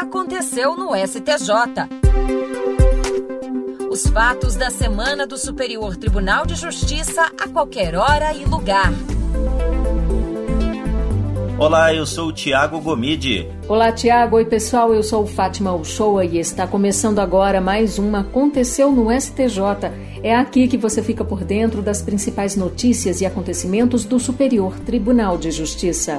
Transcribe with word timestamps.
aconteceu 0.00 0.76
no 0.76 0.90
STJ. 0.94 1.88
Os 3.90 4.06
fatos 4.06 4.54
da 4.54 4.68
semana 4.68 5.26
do 5.26 5.38
Superior 5.38 5.96
Tribunal 5.96 6.44
de 6.44 6.54
Justiça 6.54 7.32
a 7.40 7.48
qualquer 7.48 7.94
hora 7.94 8.34
e 8.34 8.44
lugar. 8.44 8.92
Olá, 11.58 11.94
eu 11.94 12.04
sou 12.04 12.28
o 12.28 12.32
Tiago 12.32 12.78
Gomide. 12.78 13.48
Olá, 13.66 13.90
Tiago. 13.90 14.36
Oi, 14.36 14.44
pessoal. 14.44 14.92
Eu 14.92 15.02
sou 15.02 15.26
Fátima 15.26 15.74
Uchoa 15.74 16.26
e 16.26 16.38
está 16.38 16.66
começando 16.66 17.18
agora 17.18 17.58
mais 17.58 17.98
uma 17.98 18.20
Aconteceu 18.20 18.92
no 18.92 19.10
STJ. 19.18 19.90
É 20.22 20.34
aqui 20.34 20.68
que 20.68 20.76
você 20.76 21.02
fica 21.02 21.24
por 21.24 21.42
dentro 21.42 21.80
das 21.80 22.02
principais 22.02 22.54
notícias 22.54 23.22
e 23.22 23.26
acontecimentos 23.26 24.04
do 24.04 24.20
Superior 24.20 24.78
Tribunal 24.80 25.38
de 25.38 25.50
Justiça. 25.50 26.18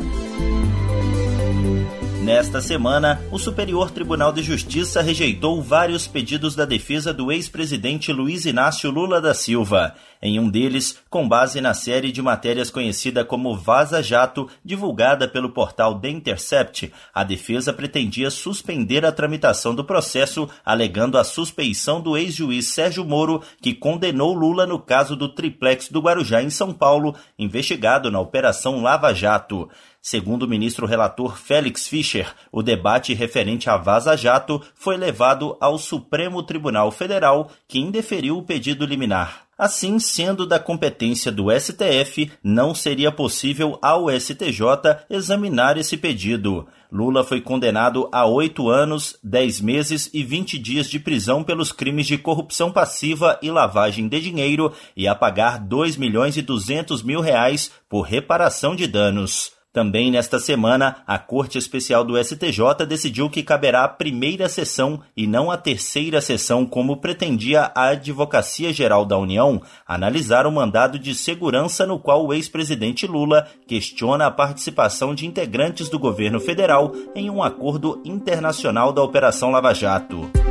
Nesta 2.28 2.60
semana, 2.60 3.21
o 3.32 3.39
Superior 3.39 3.89
Tribunal 3.89 4.33
de 4.33 4.43
Justiça 4.43 5.02
rejeitou 5.02 5.61
vários 5.61 6.07
pedidos 6.07 6.57
da 6.57 6.65
defesa 6.65 7.14
do 7.14 7.32
ex-presidente 7.32 8.11
Luiz 8.11 8.46
Inácio 8.46 8.92
Lula 8.92 9.21
da 9.21 9.33
Silva. 9.33 9.96
Em 10.21 10.39
um 10.39 10.50
deles, 10.50 11.00
com 11.10 11.28
base 11.28 11.62
na 11.62 11.74
série 11.74 12.12
de 12.12 12.21
matérias 12.21 12.71
conhecida 12.71 13.24
como 13.24 13.56
Vaza 13.56 14.02
Jato, 14.02 14.50
divulgada 14.64 15.28
pelo 15.28 15.52
portal 15.52 16.00
The 16.00 16.10
Intercept, 16.10 16.92
a 17.14 17.24
defesa 17.24 17.71
pretendia 17.71 18.32
suspender 18.32 19.06
a 19.06 19.11
tramitação 19.11 19.75
do 19.75 19.84
processo, 19.84 20.50
alegando 20.66 21.18
a 21.18 21.24
suspeição 21.24 22.02
do 22.02 22.18
ex-juiz 22.18 22.68
Sérgio 22.68 23.06
Moro, 23.06 23.42
que 23.61 23.74
condenou 23.74 24.34
Lula 24.34 24.66
no 24.66 24.80
caso 24.80 25.16
do 25.16 25.30
triplex 25.30 25.89
do 25.89 26.02
Guarujá 26.02 26.42
em 26.42 26.50
São 26.50 26.74
Paulo, 26.74 27.16
investigado 27.38 28.10
na 28.10 28.20
Operação 28.20 28.82
Lava 28.82 29.14
Jato. 29.14 29.70
Segundo 30.02 30.44
o 30.44 30.47
ministro 30.47 30.86
relator 30.86 31.38
Félix 31.38 31.88
Fischer, 31.88 32.34
o 32.52 32.64
debate 32.64 33.14
referente 33.14 33.70
a 33.70 33.78
Vaza 33.78 34.16
Jato 34.16 34.61
foi 34.73 34.95
levado 34.95 35.58
ao 35.59 35.78
Supremo 35.78 36.41
Tribunal 36.44 36.91
Federal, 36.91 37.52
que 37.67 37.80
indeferiu 37.80 38.38
o 38.38 38.44
pedido 38.44 38.86
liminar. 38.86 39.47
Assim, 39.58 39.97
sendo 39.97 40.45
da 40.45 40.59
competência 40.59 41.31
do 41.31 41.47
STF, 41.52 42.31
não 42.44 42.75
seria 42.75 43.11
possível 43.11 43.80
ao 43.81 44.08
STJ 44.08 44.61
examinar 45.09 45.77
esse 45.77 45.97
pedido. 45.97 46.67
Lula 46.91 47.23
foi 47.23 47.41
condenado 47.41 48.08
a 48.11 48.23
oito 48.28 48.69
anos, 48.69 49.17
dez 49.23 49.59
meses 49.59 50.11
e 50.13 50.23
vinte 50.23 50.59
dias 50.59 50.88
de 50.88 51.00
prisão 51.00 51.44
pelos 51.44 51.72
crimes 51.72 52.05
de 52.05 52.19
corrupção 52.19 52.72
passiva 52.72 53.39
e 53.41 53.50
lavagem 53.50 54.08
de 54.08 54.22
dinheiro 54.22 54.72
e 54.95 55.08
a 55.08 55.16
pagar 55.16 55.58
dois 55.58 55.97
milhões 55.97 56.38
e 56.38 56.44
duzentos 56.44 57.02
mil 57.02 57.19
reais 57.19 57.72
por 57.89 58.02
reparação 58.02 58.75
de 58.75 58.85
danos. 58.85 59.56
Também 59.78 60.09
nesta 60.09 60.39
semana, 60.39 61.03
a 61.06 61.20
Corte 61.20 61.59
Especial 61.59 62.03
do 62.03 62.17
STJ 62.17 62.83
decidiu 62.88 63.30
que 63.30 63.44
caberá 63.44 63.84
a 63.84 63.88
primeira 63.88 64.50
sessão 64.50 65.02
e 65.16 65.28
não 65.28 65.52
a 65.52 65.56
terceira 65.56 66.19
sessão, 66.19 66.66
como 66.66 66.97
pretendia 66.97 67.72
a 67.75 67.89
Advocacia 67.89 68.73
Geral 68.73 69.06
da 69.06 69.19
União, 69.19 69.61
analisar 69.88 70.47
o 70.47 70.52
mandado 70.52 70.97
de 70.97 71.14
segurança 71.14 71.86
no 71.86 72.00
qual 72.00 72.25
o 72.25 72.34
ex-presidente 72.34 73.06
Lula 73.06 73.47
questiona 73.67 74.25
a 74.25 74.31
participação 74.31 75.14
de 75.14 75.28
integrantes 75.28 75.89
do 75.89 76.00
governo 76.00 76.39
federal 76.39 76.91
em 77.14 77.30
um 77.30 77.44
acordo 77.44 78.02
internacional 78.03 78.91
da 78.91 79.03
Operação 79.03 79.52
Lava 79.52 79.75
Jato. 79.75 80.47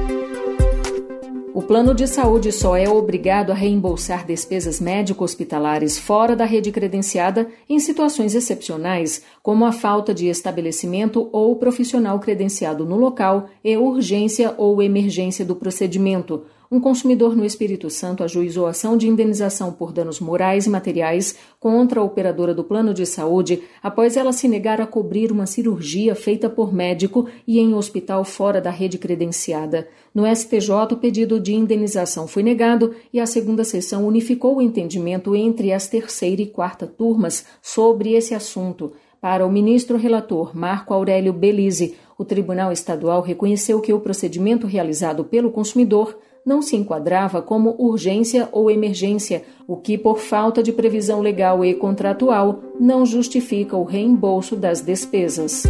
O 1.56 1.62
plano 1.62 1.94
de 1.94 2.06
saúde 2.06 2.52
só 2.52 2.76
é 2.76 2.86
obrigado 2.86 3.50
a 3.50 3.54
reembolsar 3.54 4.26
despesas 4.26 4.78
médico-hospitalares 4.78 5.98
fora 5.98 6.36
da 6.36 6.44
rede 6.44 6.70
credenciada 6.70 7.48
em 7.66 7.78
situações 7.78 8.34
excepcionais, 8.34 9.22
como 9.42 9.64
a 9.64 9.72
falta 9.72 10.12
de 10.12 10.26
estabelecimento 10.26 11.30
ou 11.32 11.56
profissional 11.56 12.20
credenciado 12.20 12.84
no 12.84 12.96
local 12.96 13.48
e 13.64 13.74
urgência 13.74 14.54
ou 14.58 14.82
emergência 14.82 15.46
do 15.46 15.56
procedimento, 15.56 16.42
um 16.70 16.80
consumidor 16.80 17.36
no 17.36 17.44
Espírito 17.44 17.88
Santo 17.88 18.24
ajuizou 18.24 18.66
ação 18.66 18.96
de 18.96 19.08
indenização 19.08 19.72
por 19.72 19.92
danos 19.92 20.18
morais 20.18 20.66
e 20.66 20.70
materiais 20.70 21.36
contra 21.60 22.00
a 22.00 22.02
operadora 22.02 22.52
do 22.52 22.64
plano 22.64 22.92
de 22.92 23.06
saúde 23.06 23.62
após 23.82 24.16
ela 24.16 24.32
se 24.32 24.48
negar 24.48 24.80
a 24.80 24.86
cobrir 24.86 25.30
uma 25.30 25.46
cirurgia 25.46 26.14
feita 26.14 26.50
por 26.50 26.74
médico 26.74 27.28
e 27.46 27.58
em 27.58 27.74
hospital 27.74 28.24
fora 28.24 28.60
da 28.60 28.70
rede 28.70 28.98
credenciada. 28.98 29.88
No 30.14 30.26
STJ, 30.26 30.70
o 30.92 30.96
pedido 30.96 31.38
de 31.38 31.54
indenização 31.54 32.26
foi 32.26 32.42
negado 32.42 32.94
e 33.12 33.20
a 33.20 33.26
segunda 33.26 33.62
sessão 33.62 34.06
unificou 34.06 34.56
o 34.56 34.62
entendimento 34.62 35.36
entre 35.36 35.72
as 35.72 35.88
terceira 35.88 36.42
e 36.42 36.46
quarta 36.46 36.86
turmas 36.86 37.46
sobre 37.62 38.14
esse 38.14 38.34
assunto. 38.34 38.92
Para 39.20 39.46
o 39.46 39.50
ministro 39.50 39.96
relator 39.96 40.56
Marco 40.56 40.92
Aurélio 40.92 41.32
Belize, 41.32 41.96
o 42.18 42.24
Tribunal 42.24 42.72
Estadual 42.72 43.20
reconheceu 43.22 43.80
que 43.80 43.92
o 43.92 44.00
procedimento 44.00 44.66
realizado 44.66 45.24
pelo 45.24 45.50
consumidor 45.50 46.18
não 46.46 46.62
se 46.62 46.76
enquadrava 46.76 47.42
como 47.42 47.74
urgência 47.76 48.48
ou 48.52 48.70
emergência, 48.70 49.42
o 49.66 49.76
que, 49.76 49.98
por 49.98 50.18
falta 50.18 50.62
de 50.62 50.72
previsão 50.72 51.20
legal 51.20 51.64
e 51.64 51.74
contratual, 51.74 52.60
não 52.78 53.04
justifica 53.04 53.76
o 53.76 53.82
reembolso 53.82 54.54
das 54.54 54.80
despesas. 54.80 55.64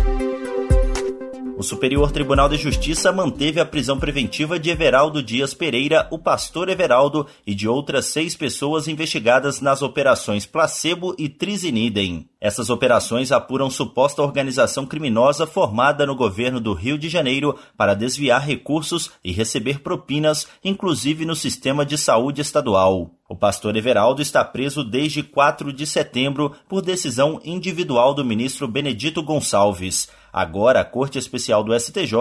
O 1.58 1.62
Superior 1.62 2.12
Tribunal 2.12 2.50
de 2.50 2.58
Justiça 2.58 3.10
manteve 3.10 3.58
a 3.58 3.64
prisão 3.64 3.98
preventiva 3.98 4.58
de 4.58 4.68
Everaldo 4.68 5.22
Dias 5.22 5.54
Pereira, 5.54 6.06
o 6.10 6.18
pastor 6.18 6.68
Everaldo, 6.68 7.26
e 7.46 7.54
de 7.54 7.66
outras 7.66 8.04
seis 8.04 8.36
pessoas 8.36 8.86
investigadas 8.86 9.62
nas 9.62 9.80
operações 9.80 10.44
Placebo 10.44 11.14
e 11.18 11.30
Trisinidem. 11.30 12.28
Essas 12.38 12.68
operações 12.68 13.32
apuram 13.32 13.70
suposta 13.70 14.20
organização 14.20 14.84
criminosa 14.84 15.46
formada 15.46 16.04
no 16.04 16.14
governo 16.14 16.60
do 16.60 16.74
Rio 16.74 16.98
de 16.98 17.08
Janeiro 17.08 17.58
para 17.74 17.94
desviar 17.94 18.46
recursos 18.46 19.10
e 19.24 19.32
receber 19.32 19.80
propinas, 19.80 20.46
inclusive 20.62 21.24
no 21.24 21.34
sistema 21.34 21.86
de 21.86 21.96
saúde 21.96 22.42
estadual. 22.42 23.12
O 23.28 23.34
pastor 23.34 23.74
Everaldo 23.74 24.22
está 24.22 24.44
preso 24.44 24.84
desde 24.84 25.22
4 25.22 25.72
de 25.72 25.84
setembro 25.84 26.52
por 26.68 26.80
decisão 26.80 27.40
individual 27.44 28.14
do 28.14 28.24
ministro 28.24 28.68
Benedito 28.68 29.20
Gonçalves. 29.20 30.08
Agora, 30.36 30.80
a 30.80 30.84
Corte 30.84 31.18
Especial 31.18 31.64
do 31.64 31.72
STJ 31.74 32.12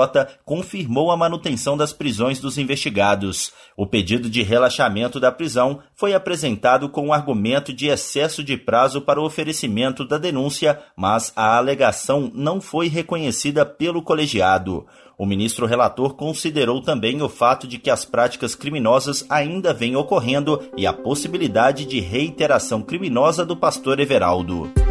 confirmou 0.46 1.12
a 1.12 1.18
manutenção 1.18 1.76
das 1.76 1.92
prisões 1.92 2.40
dos 2.40 2.58
investigados. 2.58 3.52
O 3.76 3.86
pedido 3.86 4.30
de 4.30 4.42
relaxamento 4.42 5.20
da 5.20 5.34
prisão 5.34 5.82
foi 5.94 6.14
apresentado 6.14 6.88
com 6.88 7.10
o 7.10 7.14
argumento 7.14 7.74
de 7.74 7.88
excesso 7.88 8.42
de 8.42 8.56
prazo 8.56 9.02
para 9.02 9.20
o 9.20 9.26
oferecimento 9.26 10.08
da 10.08 10.18
denúncia, 10.18 10.80
mas 10.96 11.34
a 11.36 11.58
alegação 11.58 12.32
não 12.34 12.62
foi 12.62 12.88
reconhecida 12.88 13.66
pelo 13.66 14.02
colegiado. 14.02 14.86
O 15.18 15.26
ministro 15.26 15.66
relator 15.66 16.14
considerou 16.14 16.82
também 16.82 17.22
o 17.22 17.28
fato 17.28 17.68
de 17.68 17.78
que 17.78 17.90
as 17.90 18.06
práticas 18.06 18.56
criminosas 18.56 19.26
ainda 19.30 19.74
vêm 19.74 19.98
ocorrendo 19.98 20.62
e 20.78 20.88
a 20.88 20.94
possibilidade 20.94 21.84
de 21.84 22.00
reiteração 22.00 22.82
criminosa 22.82 23.46
do 23.46 23.58
pastor 23.58 24.00
Everaldo. 24.00 24.85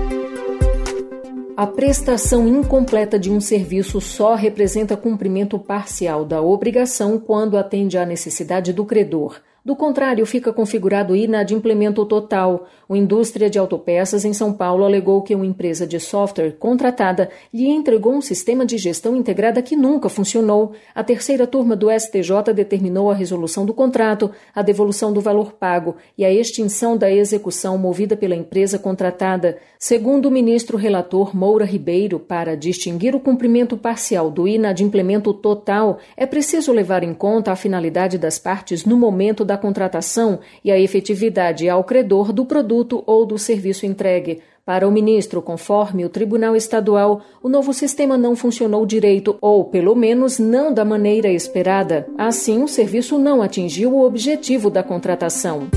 A 1.56 1.68
prestação 1.68 2.48
incompleta 2.48 3.16
de 3.16 3.30
um 3.30 3.40
serviço 3.40 4.00
só 4.00 4.34
representa 4.34 4.96
cumprimento 4.96 5.56
parcial 5.56 6.24
da 6.24 6.42
obrigação 6.42 7.16
quando 7.16 7.56
atende 7.56 7.96
à 7.96 8.04
necessidade 8.04 8.72
do 8.72 8.84
credor. 8.84 9.40
Do 9.64 9.74
contrário, 9.74 10.26
fica 10.26 10.52
configurado 10.52 11.16
inadimplemento 11.16 12.04
total. 12.04 12.66
O 12.86 12.94
Indústria 12.94 13.48
de 13.48 13.58
Autopeças 13.58 14.22
em 14.22 14.34
São 14.34 14.52
Paulo 14.52 14.84
alegou 14.84 15.22
que 15.22 15.34
uma 15.34 15.46
empresa 15.46 15.86
de 15.86 15.98
software 15.98 16.52
contratada 16.58 17.30
lhe 17.50 17.66
entregou 17.66 18.12
um 18.12 18.20
sistema 18.20 18.66
de 18.66 18.76
gestão 18.76 19.16
integrada 19.16 19.62
que 19.62 19.74
nunca 19.74 20.10
funcionou. 20.10 20.72
A 20.94 21.02
terceira 21.02 21.46
turma 21.46 21.74
do 21.74 21.90
STJ 21.90 22.52
determinou 22.54 23.10
a 23.10 23.14
resolução 23.14 23.64
do 23.64 23.72
contrato, 23.72 24.30
a 24.54 24.60
devolução 24.60 25.14
do 25.14 25.20
valor 25.22 25.54
pago 25.54 25.96
e 26.18 26.26
a 26.26 26.30
extinção 26.30 26.94
da 26.94 27.10
execução 27.10 27.78
movida 27.78 28.14
pela 28.14 28.36
empresa 28.36 28.78
contratada. 28.78 29.56
Segundo 29.78 30.26
o 30.26 30.30
ministro 30.30 30.76
relator 30.76 31.34
Moura 31.34 31.64
Ribeiro, 31.64 32.18
para 32.18 32.54
distinguir 32.54 33.16
o 33.16 33.20
cumprimento 33.20 33.78
parcial 33.78 34.30
do 34.30 34.46
inadimplemento 34.46 35.32
total, 35.32 36.00
é 36.18 36.26
preciso 36.26 36.70
levar 36.70 37.02
em 37.02 37.14
conta 37.14 37.50
a 37.50 37.56
finalidade 37.56 38.18
das 38.18 38.38
partes 38.38 38.84
no 38.84 38.96
momento 38.96 39.42
da 39.42 39.53
da 39.54 39.58
contratação 39.58 40.40
e 40.64 40.72
a 40.72 40.78
efetividade 40.78 41.68
ao 41.68 41.84
credor 41.84 42.32
do 42.32 42.44
produto 42.44 43.04
ou 43.06 43.24
do 43.24 43.38
serviço 43.38 43.86
entregue. 43.86 44.40
Para 44.66 44.88
o 44.88 44.90
ministro, 44.90 45.40
conforme 45.40 46.04
o 46.04 46.08
Tribunal 46.08 46.56
Estadual, 46.56 47.20
o 47.42 47.48
novo 47.48 47.72
sistema 47.72 48.16
não 48.16 48.34
funcionou 48.34 48.84
direito 48.84 49.36
ou, 49.40 49.64
pelo 49.66 49.94
menos, 49.94 50.38
não 50.38 50.72
da 50.72 50.84
maneira 50.84 51.28
esperada. 51.28 52.08
Assim, 52.18 52.62
o 52.62 52.68
serviço 52.68 53.18
não 53.18 53.42
atingiu 53.42 53.92
o 53.94 54.04
objetivo 54.04 54.70
da 54.70 54.82
contratação. 54.82 55.68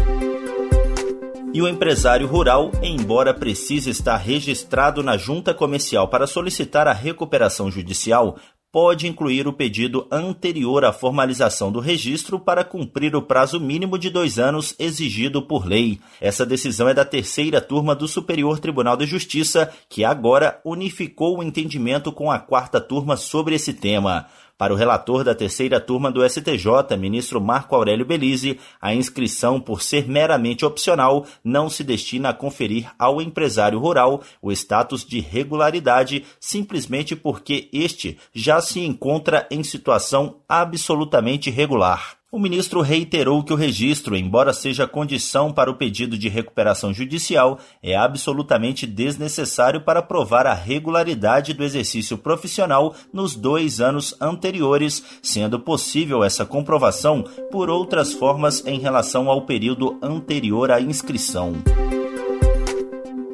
E 1.54 1.62
o 1.62 1.68
empresário 1.68 2.28
rural, 2.28 2.72
embora 2.82 3.34
precise 3.34 3.90
estar 3.90 4.18
registrado 4.18 5.04
na 5.04 5.18
junta 5.18 5.54
comercial 5.54 6.08
para 6.08 6.28
solicitar 6.28 6.88
a 6.88 6.94
recuperação 6.94 7.70
judicial, 7.70 8.38
pode 8.72 9.08
incluir 9.08 9.48
o 9.48 9.54
pedido 9.54 10.08
anterior 10.12 10.84
à 10.84 10.92
formalização 10.92 11.72
do 11.72 11.80
registro 11.80 12.40
para 12.40 12.64
cumprir 12.64 13.16
o 13.16 13.22
prazo 13.22 13.60
mínimo 13.60 13.98
de 13.98 14.10
dois 14.10 14.38
anos 14.38 14.76
exigido 14.78 15.42
por 15.42 15.66
lei. 15.66 16.00
Essa 16.20 16.46
decisão 16.46 16.90
é 16.90 16.94
da 16.94 17.06
terceira 17.06 17.62
turma 17.62 17.96
do 17.96 18.08
Superior 18.08 18.60
Tribunal 18.60 18.98
de 18.98 19.06
Justiça, 19.06 19.72
que 19.90 20.04
agora 20.04 20.60
unificou 20.66 21.40
o 21.40 21.44
entendimento 21.44 22.12
com 22.12 22.32
a 22.32 22.40
quarta 22.40 22.82
turma 22.82 23.16
sobre 23.16 23.56
esse 23.56 23.74
tema. 23.74 24.28
Para 24.58 24.74
o 24.74 24.76
relator 24.76 25.24
da 25.24 25.36
terceira 25.36 25.80
turma 25.80 26.12
do 26.12 26.28
STJ, 26.28 26.98
ministro 26.98 27.40
Marco 27.40 27.76
Aurélio 27.76 28.06
Belize, 28.06 28.60
a 28.82 28.92
inscrição, 28.92 29.60
por 29.62 29.84
ser 29.84 30.08
meramente 30.08 30.66
opcional, 30.66 31.28
não 31.44 31.70
se 31.70 31.84
destina 31.84 32.30
a 32.30 32.34
conferir 32.34 32.90
ao 32.98 33.22
empresário 33.22 33.78
rural 33.78 34.24
o 34.42 34.52
status 34.52 35.06
de 35.06 35.20
regularidade 35.20 36.26
simplesmente 36.40 37.16
porque 37.16 37.70
este 37.72 38.18
já 38.34 38.60
se 38.60 38.80
encontra 38.80 39.48
em 39.52 39.64
situação 39.64 40.38
absolutamente 40.50 41.52
regular. 41.52 42.17
O 42.30 42.38
ministro 42.38 42.82
reiterou 42.82 43.42
que 43.42 43.54
o 43.54 43.56
registro, 43.56 44.14
embora 44.14 44.52
seja 44.52 44.86
condição 44.86 45.54
para 45.54 45.72
o 45.72 45.76
pedido 45.76 46.18
de 46.18 46.28
recuperação 46.28 46.94
judicial, 46.94 47.58
é 47.82 47.96
absolutamente 47.96 48.86
desnecessário 48.86 49.80
para 49.80 50.02
provar 50.02 50.46
a 50.46 50.54
regularidade 50.54 51.54
do 51.54 51.64
exercício 51.64 52.18
profissional 52.18 52.94
nos 53.14 53.34
dois 53.34 53.80
anos 53.80 54.14
anteriores, 54.20 55.02
sendo 55.24 55.58
possível 55.58 56.22
essa 56.22 56.46
comprovação 56.46 57.24
por 57.50 57.70
outras 57.70 58.12
formas 58.12 58.62
em 58.68 58.78
relação 58.78 59.30
ao 59.30 59.46
período 59.46 59.98
anterior 60.02 60.70
à 60.70 60.82
inscrição. 60.82 61.54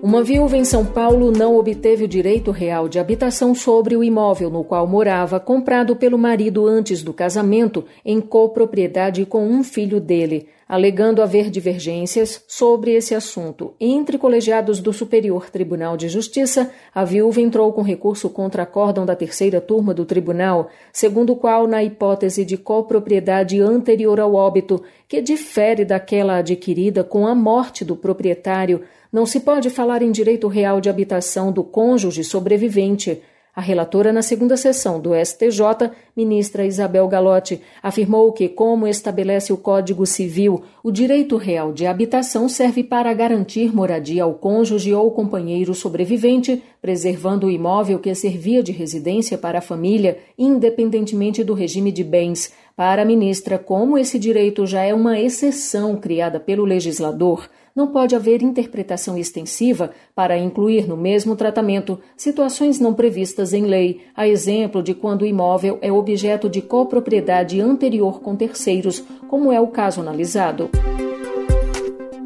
Uma 0.03 0.21
viúva 0.21 0.57
em 0.57 0.65
São 0.65 0.85
Paulo 0.85 1.31
não 1.31 1.55
obteve 1.55 2.03
o 2.03 2.07
direito 2.09 2.51
real 2.51 2.89
de 2.89 3.00
habitação 3.00 3.55
sobre 3.55 3.95
o 3.95 4.03
imóvel 4.03 4.50
no 4.50 4.61
qual 4.61 4.85
morava, 4.85 5.39
comprado 5.39 5.95
pelo 5.95 6.17
marido 6.17 6.67
antes 6.67 7.01
do 7.01 7.13
casamento, 7.13 7.85
em 8.03 8.19
copropriedade 8.19 9.25
com 9.25 9.47
um 9.47 9.63
filho 9.63 10.01
dele. 10.01 10.50
Alegando 10.68 11.21
haver 11.21 11.50
divergências 11.50 12.44
sobre 12.48 12.92
esse 12.92 13.13
assunto 13.13 13.74
entre 13.80 14.18
colegiados 14.18 14.80
do 14.80 14.94
Superior 14.94 15.50
Tribunal 15.50 15.98
de 15.98 16.07
Justiça, 16.07 16.71
a 16.95 17.04
viúva 17.04 17.42
entrou 17.42 17.71
com 17.74 17.81
recurso 17.81 18.30
contra 18.30 18.63
acórdão 18.63 19.06
da 19.06 19.15
terceira 19.15 19.60
turma 19.60 19.94
do 19.94 20.06
tribunal, 20.06 20.69
segundo 20.92 21.33
o 21.33 21.36
qual, 21.36 21.68
na 21.68 21.83
hipótese 21.83 22.45
de 22.45 22.57
copropriedade 22.57 23.60
anterior 23.60 24.19
ao 24.19 24.33
óbito, 24.33 24.81
que 25.07 25.21
difere 25.21 25.83
daquela 25.83 26.38
adquirida 26.38 27.04
com 27.04 27.27
a 27.27 27.36
morte 27.36 27.83
do 27.83 27.95
proprietário, 27.95 28.81
não 29.12 29.25
se 29.25 29.42
pode 29.42 29.69
falar 29.69 30.01
em 30.01 30.12
direito 30.12 30.48
real 30.48 30.81
de 30.81 30.89
habitação 30.89 31.51
do 31.51 31.63
cônjuge 31.63 32.24
sobrevivente. 32.24 33.21
A 33.55 33.61
relatora 33.61 34.11
na 34.11 34.23
segunda 34.23 34.57
sessão 34.57 35.00
do 35.00 35.11
STJ, 35.13 35.91
ministra 36.17 36.65
Isabel 36.65 37.07
Galotti, 37.07 37.61
afirmou 37.83 38.31
que, 38.31 38.50
como 38.50 38.88
estabelece 38.88 39.53
o 39.53 39.57
Código 39.57 40.07
Civil, 40.07 40.63
o 40.83 40.91
direito 40.91 41.38
real 41.38 41.71
de 41.71 41.85
habitação 41.85 42.50
serve 42.50 42.83
para 42.83 43.13
garantir 43.13 43.71
moradia 43.71 44.23
ao 44.23 44.33
cônjuge 44.33 44.91
ou 44.91 45.11
companheiro 45.11 45.75
sobrevivente, 45.75 46.63
preservando 46.81 47.45
o 47.45 47.51
imóvel 47.51 48.00
que 48.00 48.15
servia 48.15 48.63
de 48.63 48.71
residência 48.71 49.38
para 49.38 49.59
a 49.59 49.61
família, 49.61 50.17
independentemente 50.35 51.44
do 51.44 51.53
regime 51.53 51.91
de 51.91 52.03
bens. 52.03 52.51
Para 52.75 53.03
a 53.03 53.05
ministra, 53.05 53.59
como 53.59 54.00
esse 54.00 54.17
direito 54.17 54.65
já 54.65 54.81
é 54.81 54.95
uma 54.95 55.19
exceção 55.19 55.95
criada 55.95 56.39
pelo 56.39 56.65
legislador, 56.65 57.47
não 57.75 57.88
pode 57.88 58.16
haver 58.16 58.42
interpretação 58.42 59.18
extensiva 59.18 59.92
para 60.16 60.38
incluir 60.38 60.88
no 60.88 60.96
mesmo 60.96 61.36
tratamento 61.36 62.00
situações 62.16 62.80
não 62.80 62.94
previstas 62.94 63.54
em 63.54 63.66
lei, 63.66 64.02
a 64.16 64.28
exemplo 64.28 64.84
de 64.84 64.94
quando 64.94 65.24
o 65.24 65.25
imóvel 65.25 65.80
é 65.81 65.92
objeto 65.92 66.50
de 66.50 66.62
copropriedade 66.62 67.60
anterior 67.60 68.22
com 68.22 68.36
terceiros, 68.36 69.04
como 69.28 69.52
é 69.52 69.60
o 69.60 69.68
caso 69.68 70.02
analisado. 70.02 70.70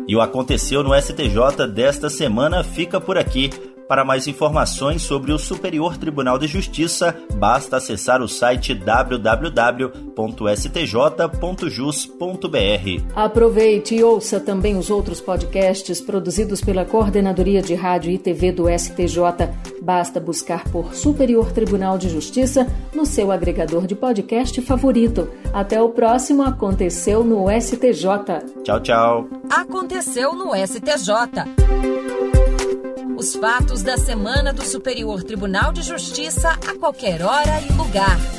E 0.07 0.15
o 0.15 0.21
aconteceu 0.21 0.83
no 0.83 0.93
STJ 0.93 1.67
desta 1.73 2.09
semana 2.09 2.63
fica 2.63 2.99
por 2.99 3.17
aqui. 3.17 3.49
Para 3.87 4.03
mais 4.03 4.27
informações 4.27 5.01
sobre 5.01 5.31
o 5.31 5.39
Superior 5.39 5.97
Tribunal 5.97 6.37
de 6.37 6.45
Justiça, 6.45 7.15
basta 7.35 7.77
acessar 7.77 8.21
o 8.21 8.27
site 8.27 8.75
www.stj.jus.br. 8.75 9.87
Aproveite 13.15 13.95
e 13.95 14.03
ouça 14.03 14.41
também 14.41 14.75
os 14.77 14.89
outros 14.89 15.21
podcasts 15.21 16.01
produzidos 16.01 16.59
pela 16.59 16.83
Coordenadoria 16.83 17.61
de 17.61 17.75
Rádio 17.75 18.11
e 18.11 18.17
TV 18.17 18.51
do 18.51 18.65
STJ. 18.67 19.21
Basta 19.81 20.19
buscar 20.19 20.65
por 20.65 20.93
Superior 20.93 21.53
Tribunal 21.53 21.97
de 21.97 22.09
Justiça 22.09 22.67
no 22.93 23.05
seu 23.05 23.31
agregador 23.31 23.87
de 23.87 23.95
podcast 23.95 24.61
favorito. 24.61 25.29
Até 25.53 25.81
o 25.81 25.89
próximo 25.89 26.43
Aconteceu 26.43 27.23
no 27.23 27.45
STJ. 27.49 28.03
Tchau, 28.63 28.81
tchau. 28.81 29.27
Aconteceu 29.49 30.33
no 30.33 30.51
STJ. 30.53 31.96
Os 33.17 33.35
fatos 33.35 33.81
da 33.81 33.97
semana 33.97 34.53
do 34.53 34.63
Superior 34.63 35.23
Tribunal 35.23 35.73
de 35.73 35.81
Justiça 35.81 36.51
a 36.51 36.77
qualquer 36.77 37.23
hora 37.23 37.59
e 37.67 37.73
lugar. 37.73 38.36